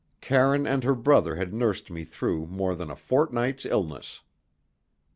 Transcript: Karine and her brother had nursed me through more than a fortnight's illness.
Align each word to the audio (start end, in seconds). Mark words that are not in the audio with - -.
Karine 0.19 0.65
and 0.65 0.83
her 0.83 0.95
brother 0.95 1.35
had 1.35 1.53
nursed 1.53 1.91
me 1.91 2.03
through 2.05 2.47
more 2.47 2.73
than 2.73 2.89
a 2.89 2.95
fortnight's 2.95 3.67
illness. 3.67 4.21